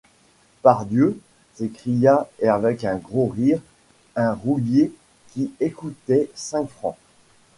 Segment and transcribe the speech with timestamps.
[0.63, 1.19] Pardieu!
[1.53, 3.59] s’écria avec un gros rire
[4.15, 4.91] un roulier
[5.31, 6.97] qui écoutait, cinq francs?